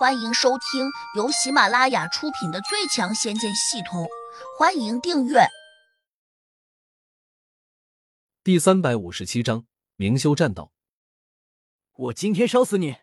[0.00, 4.04] 欢迎收听由喜马拉雅出品的《最强仙剑系统》，
[4.58, 5.40] 欢迎订阅。
[8.42, 9.66] 第三百五十七章，
[9.96, 10.72] 明修栈道。
[11.92, 12.96] 我今天烧死你！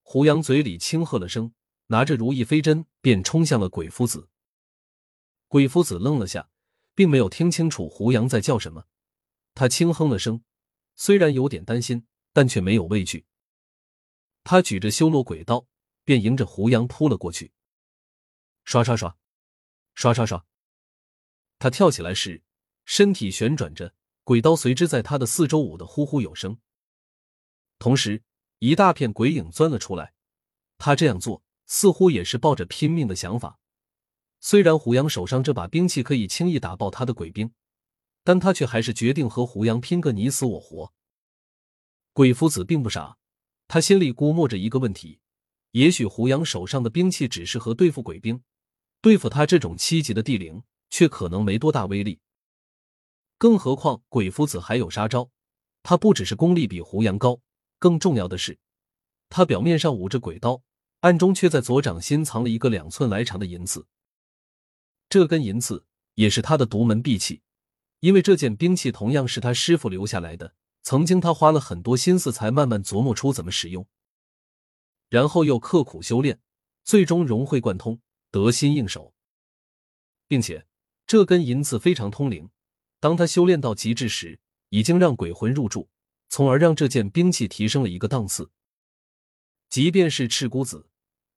[0.00, 1.52] 胡杨嘴里轻喝了声，
[1.88, 4.30] 拿着如意飞针便冲向了鬼夫子。
[5.46, 6.48] 鬼夫子愣了下，
[6.94, 8.86] 并没有听清楚胡杨在叫什么。
[9.52, 10.42] 他轻哼了声，
[10.94, 13.26] 虽然有点担心，但却没有畏惧。
[14.48, 15.66] 他举着修罗鬼刀，
[16.04, 17.52] 便迎着胡杨扑了过去。
[18.64, 19.16] 刷刷刷，
[19.96, 20.46] 刷刷刷。
[21.58, 22.44] 他跳起来时，
[22.84, 26.60] 身体旋转着，鬼刀随之在他的四周舞得呼呼有声。
[27.80, 28.22] 同时，
[28.60, 30.14] 一大片鬼影钻了出来。
[30.78, 33.58] 他这样做似乎也是抱着拼命的想法。
[34.38, 37.52] 虽然胡杨手上这把兵器可以轻易打爆他的鬼兵，
[38.22, 40.92] 但他却还是决定和胡杨拼个你死我活。
[42.12, 43.18] 鬼夫子并不傻。
[43.68, 45.20] 他心里估摸着一个问题：
[45.72, 48.42] 也许胡杨手上的兵器只适合对付鬼兵，
[49.00, 52.20] 对付他这种七级的地灵，却可能没多大威力。
[53.38, 55.30] 更何况鬼夫子还有杀招，
[55.82, 57.40] 他不只是功力比胡杨高，
[57.78, 58.58] 更重要的是，
[59.28, 60.62] 他表面上舞着鬼刀，
[61.00, 63.86] 暗中却在左掌心藏了一个两寸来长的银子。
[65.08, 67.42] 这根银子也是他的独门秘器，
[68.00, 70.54] 因为这件兵器同样是他师傅留下来的。
[70.88, 73.88] 曾经，他花了很多心思，才慢慢琢磨出怎么使用，
[75.08, 76.40] 然后又刻苦修炼，
[76.84, 79.12] 最终融会贯通，得心应手。
[80.28, 80.64] 并且，
[81.04, 82.50] 这根银刺非常通灵，
[83.00, 85.88] 当他修炼到极致时，已经让鬼魂入住，
[86.28, 88.52] 从而让这件兵器提升了一个档次。
[89.68, 90.88] 即便是赤孤子，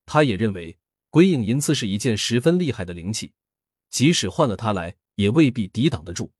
[0.05, 0.77] 他也认为
[1.09, 3.33] 鬼影银刺是一件十分厉害的灵器，
[3.89, 6.31] 即使换了他来，也未必抵挡得住。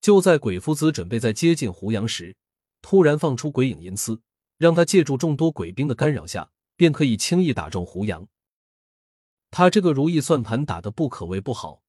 [0.00, 2.36] 就在鬼夫子准备在接近胡杨时，
[2.80, 4.22] 突然放出鬼影银丝，
[4.56, 8.26] 让他借助众多鬼兵的干扰下，便可以轻易打中胡杨。
[9.50, 11.82] 他这个如意算盘打的不可谓不好，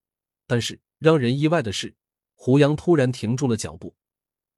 [0.48, 1.96] 但是让人意外的是，
[2.36, 3.96] 胡杨突然停住了脚步，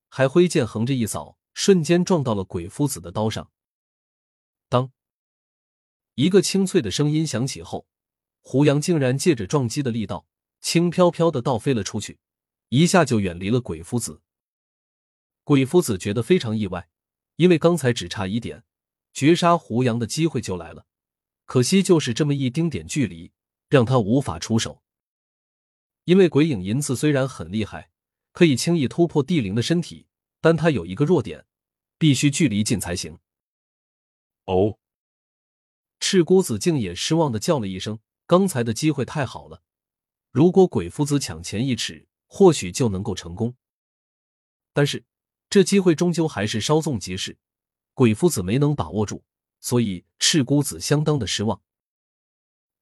[0.09, 3.51] 还挥剑横着一扫，瞬间撞到了鬼夫子的刀上。
[4.69, 4.91] 当
[6.15, 7.87] 一个清脆的声音响起后，
[8.41, 10.25] 胡杨竟然借着撞击的力道，
[10.61, 12.19] 轻飘飘的倒飞了出去。
[12.71, 14.21] 一下就远离了鬼夫子。
[15.43, 16.87] 鬼夫子觉得非常意外，
[17.35, 18.63] 因为刚才只差一点，
[19.11, 20.85] 绝杀胡杨的机会就来了。
[21.45, 23.33] 可惜就是这么一丁点距离，
[23.67, 24.81] 让他无法出手。
[26.05, 27.91] 因为鬼影银刺虽然很厉害，
[28.31, 30.07] 可以轻易突破地灵的身体，
[30.39, 31.45] 但他有一个弱点，
[31.97, 33.19] 必须距离近才行。
[34.45, 34.79] 哦，
[35.99, 39.61] 赤孤子竟也失望的叫了一声：“刚才的机会太好了，
[40.31, 43.53] 如果鬼夫子抢前一尺。”或许就能够成功，
[44.71, 45.03] 但是
[45.49, 47.37] 这机会终究还是稍纵即逝，
[47.93, 49.21] 鬼夫子没能把握住，
[49.59, 51.61] 所以赤姑子相当的失望。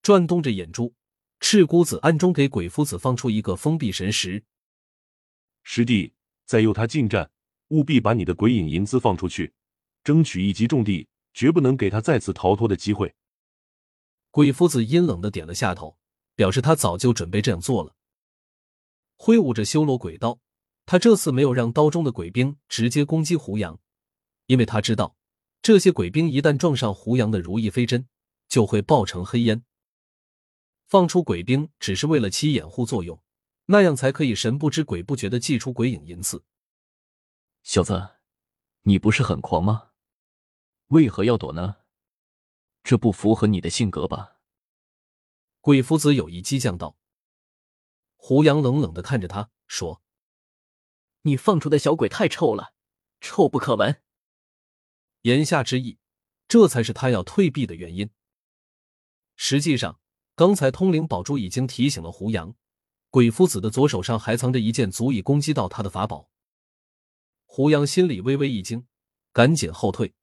[0.03, 0.93] 转动着眼珠，
[1.39, 4.45] 赤姑子暗中给鬼夫子放出一个封闭神石。
[5.63, 6.13] 师弟，
[6.45, 7.31] 再诱他近战，
[7.69, 9.51] 务必把你的鬼影银子放出去，
[10.03, 13.16] 争取一击中地，绝不能给他再次逃脱的机会。
[14.29, 15.97] 鬼夫子阴冷的点了下头，
[16.35, 17.95] 表示他早就准备这样做了。
[19.22, 20.40] 挥舞着修罗鬼刀，
[20.85, 23.78] 他这次没有让刀中的鬼兵直接攻击胡杨，
[24.46, 25.18] 因为他知道
[25.62, 28.08] 这些鬼兵一旦撞上胡杨的如意飞针，
[28.47, 29.66] 就会爆成黑烟。
[30.88, 33.22] 放出鬼兵只是为了起掩护作用，
[33.66, 36.46] 那样才可以神不知鬼不觉的祭出鬼影银刺。
[37.62, 38.12] 小子，
[38.84, 39.90] 你不是很狂吗？
[40.88, 41.75] 为何要躲呢？
[42.84, 44.38] 这不符合你的性格吧？
[45.59, 46.98] 鬼夫子有意激将道。
[48.22, 50.03] 胡杨冷冷的看着他，说
[51.24, 52.74] ：“你放出的小鬼太臭了，
[53.22, 54.02] 臭不可闻。”
[55.24, 55.97] 言下之意，
[56.50, 58.09] 这才是他要退避的原因。
[59.38, 60.02] 实际上，
[60.35, 62.53] 刚才通灵宝珠已经提醒了胡杨，
[63.09, 66.29] 鬼夫子的左手上还藏着一件足以攻击到他的法宝。
[67.46, 68.85] 胡杨心里微微一惊，
[69.31, 70.13] 赶紧后退。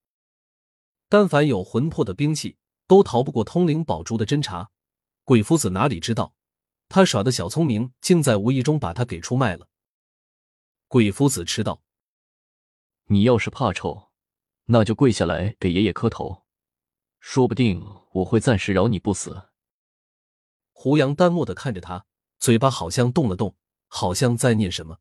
[1.09, 4.71] 但凡有魂魄的兵器，都逃不过通灵宝珠的侦查。
[5.25, 6.35] 鬼夫子哪里知道？
[6.89, 9.69] 他耍的小聪明，竟在无意中把他给出卖了。
[10.89, 11.83] 鬼夫子吃道
[13.07, 14.11] ：“你要是怕臭，
[14.67, 16.45] 那就跪下来给爷爷磕头，
[17.19, 19.49] 说不定我会暂时饶你不死。”
[20.73, 22.07] 胡杨淡漠的看着他，
[22.39, 23.57] 嘴巴好像动了动，
[23.89, 24.99] 好像在念什么。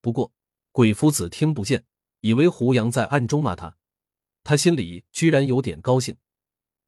[0.00, 0.32] 不过
[0.70, 1.86] 鬼夫子听不见，
[2.20, 3.76] 以为胡杨在暗中骂他。
[4.44, 6.16] 他心里居然有点高兴，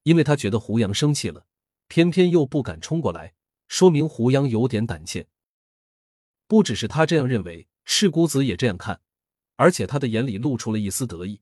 [0.02, 1.46] 因为他觉得胡杨生气了，
[1.88, 3.34] 偏偏又不敢冲过来。
[3.70, 5.28] 说明胡杨有点胆怯，
[6.48, 9.00] 不只是他这样认为，赤孤子也这样看，
[9.54, 11.40] 而且他的眼里露出了一丝得意。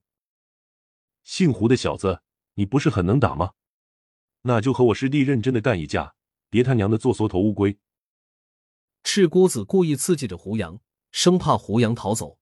[1.23, 2.21] 姓胡的小子，
[2.53, 3.53] 你不是很能打吗？
[4.43, 6.13] 那就和我师弟认真的干一架，
[6.51, 7.79] 别他娘的做缩头乌龟！
[9.03, 10.79] 赤姑子故意刺激着胡杨，
[11.11, 12.37] 生怕胡杨逃走。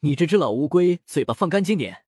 [0.00, 2.06] 你这只老乌龟，嘴巴放干净点！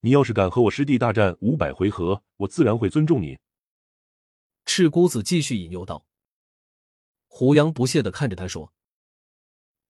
[0.00, 3.38] 你要是敢和我师弟大战五百回合，我自然会尊重你。
[4.66, 6.04] 赤姑子继续引诱道。
[7.28, 8.74] 胡杨不屑的看着他说：“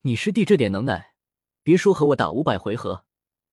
[0.02, 1.14] 你师弟这点能耐，
[1.62, 3.06] 别说和我打五百回合，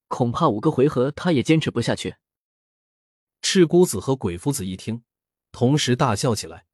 [0.10, 2.18] 恐怕五个回合他也坚持不下去。”
[3.42, 5.04] 赤姑子和鬼夫子一听，
[5.52, 6.68] 同时大笑起来。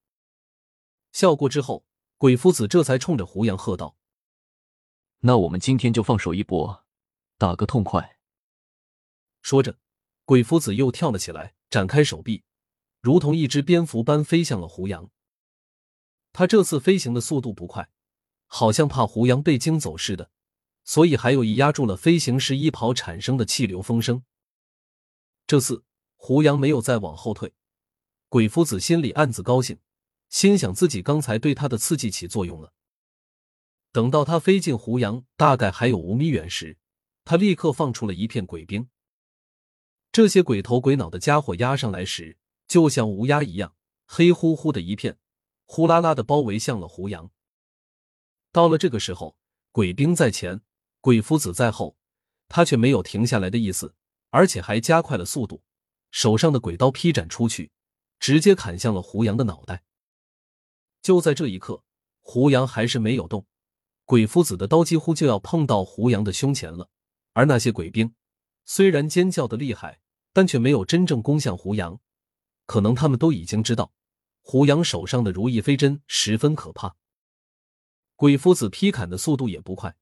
[1.12, 1.86] 笑过之后，
[2.18, 3.96] 鬼夫子这才冲着胡杨喝道
[5.22, 6.86] ：“那我们今天就放手一搏，
[7.38, 8.18] 打个痛快！”
[9.42, 9.78] 说着，
[10.25, 12.44] 鬼夫子又跳了起来，展开手臂，
[13.01, 15.10] 如同一只蝙蝠般飞向了胡杨。
[16.31, 17.90] 他这次飞行的速度不快，
[18.46, 20.30] 好像怕胡杨被惊走似的，
[20.84, 24.24] 所以还有意压住了飞行时衣袍产生的气流风声。
[25.48, 25.84] 这次
[26.16, 27.54] 胡杨没有再往后退，
[28.28, 29.80] 鬼夫子心里暗自高兴。
[30.30, 32.72] 心想自己刚才对他的刺激起作用了。
[33.92, 36.78] 等到他飞进胡杨大概还有五米远时，
[37.25, 38.88] 他立刻放出了一片鬼兵。
[40.12, 42.38] 这些鬼头鬼脑的家伙压上来时，
[42.69, 43.75] 就像乌鸦一样，
[44.06, 45.18] 黑乎乎的一片，
[45.66, 47.31] 呼啦啦的包围向了胡杨。
[48.51, 49.36] 到了这个时候，
[49.71, 50.62] 鬼兵在前，
[51.01, 51.98] 鬼夫子在后，
[52.48, 53.95] 他却没有停下来的意思，
[54.30, 55.63] 而且还加快了速度，
[56.12, 57.71] 手上的鬼刀劈斩出去，
[58.19, 59.83] 直接砍向了胡杨的脑袋。
[61.01, 61.83] 就在这一刻，
[62.22, 63.48] 胡杨还是没有动，
[64.06, 66.88] 鬼夫子的刀几乎就要碰到胡杨的胸前了。
[67.33, 68.13] 而那些鬼兵
[68.65, 70.01] 虽然尖叫的厉害，
[70.33, 72.00] 但却没有真正攻向胡杨。
[72.69, 73.92] 可能他们都已经知道，
[74.42, 76.95] 胡杨手上的如意飞针十分可怕。
[78.16, 79.98] 鬼夫子劈砍的速度也不快，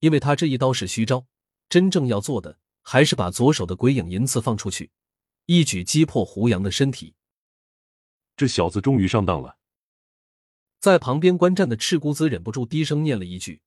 [0.00, 1.26] 因为他这一刀是虚招，
[1.70, 4.90] 真正要做的还是把左手的鬼影银刺放出去，
[5.46, 7.14] 一举击破胡杨的身体。
[8.36, 9.56] 这小子终于上当了。
[10.80, 13.62] 在旁边观战的赤姑子忍不住低声念了一句，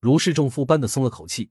[0.00, 1.50] 如释重负般的松了口气。